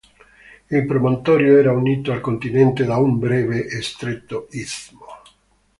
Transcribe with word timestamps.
Il 0.71 0.83
promontorio 0.87 1.57
era 1.57 1.73
unito 1.73 2.11
al 2.11 2.21
continente 2.21 2.85
da 2.85 2.97
un 2.97 3.19
breve 3.19 3.67
e 3.67 3.83
stretto 3.83 4.47
istmo. 4.49 5.05